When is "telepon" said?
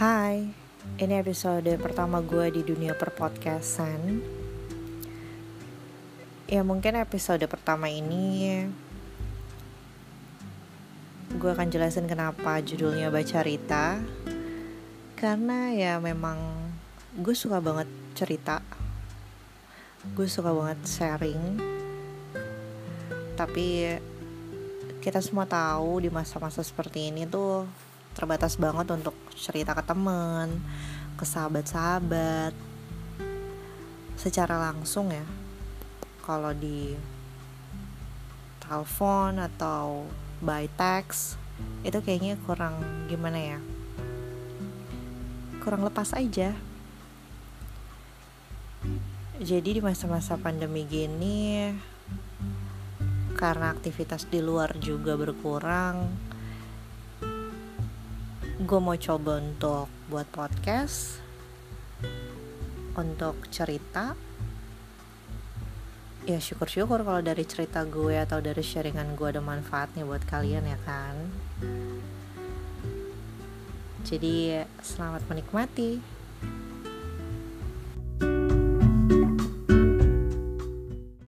38.60-39.40